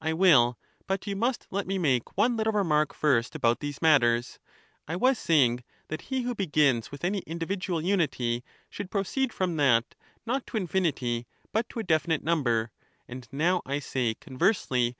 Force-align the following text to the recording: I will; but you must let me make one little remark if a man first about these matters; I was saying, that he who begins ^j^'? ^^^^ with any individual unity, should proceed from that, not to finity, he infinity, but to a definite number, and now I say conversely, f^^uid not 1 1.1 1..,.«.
I 0.00 0.14
will; 0.14 0.58
but 0.86 1.06
you 1.06 1.14
must 1.14 1.46
let 1.50 1.66
me 1.66 1.76
make 1.76 2.16
one 2.16 2.38
little 2.38 2.54
remark 2.54 2.92
if 2.92 2.94
a 2.94 2.96
man 2.96 3.00
first 3.02 3.34
about 3.34 3.60
these 3.60 3.82
matters; 3.82 4.38
I 4.88 4.96
was 4.96 5.18
saying, 5.18 5.62
that 5.88 6.00
he 6.08 6.22
who 6.22 6.34
begins 6.34 6.86
^j^'? 6.86 6.88
^^^^ 6.88 6.90
with 6.90 7.04
any 7.04 7.18
individual 7.26 7.82
unity, 7.84 8.42
should 8.70 8.90
proceed 8.90 9.30
from 9.30 9.56
that, 9.58 9.94
not 10.24 10.46
to 10.46 10.52
finity, 10.52 10.54
he 10.54 10.60
infinity, 10.62 11.26
but 11.52 11.68
to 11.68 11.80
a 11.80 11.84
definite 11.84 12.24
number, 12.24 12.70
and 13.06 13.28
now 13.30 13.60
I 13.66 13.78
say 13.78 14.14
conversely, 14.14 14.62
f^^uid 14.62 14.62
not 14.62 14.82
1 14.84 14.86
1.1 14.86 14.90
1..,.«. 14.92 14.92